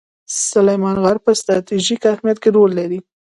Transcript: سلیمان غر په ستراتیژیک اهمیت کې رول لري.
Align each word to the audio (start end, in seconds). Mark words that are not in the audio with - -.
سلیمان 0.51 0.97
غر 1.03 1.17
په 1.25 1.31
ستراتیژیک 1.39 2.01
اهمیت 2.13 2.37
کې 2.43 2.49
رول 2.55 2.71
لري. 2.79 2.99